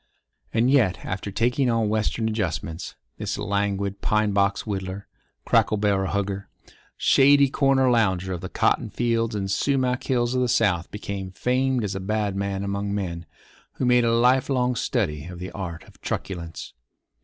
[0.51, 5.05] And yet, after taking on Western adjustments, this languid pine box whittler,
[5.45, 6.49] cracker barrel hugger,
[6.97, 11.83] shady corner lounger of the cotton fields and sumac hills of the South became famed
[11.83, 13.27] as a bad man among men
[13.73, 16.73] who had made a life long study of the art of truculence.